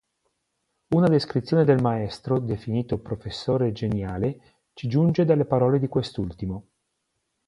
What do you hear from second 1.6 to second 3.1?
del maestro, definito